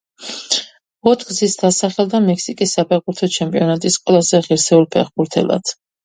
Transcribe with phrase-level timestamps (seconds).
[1.09, 5.75] ოთხგზის დასახელდა მექსიკის საფეხბურთო ჩემპიონატის ყველაზე ღირებულ ფეხბურთელად.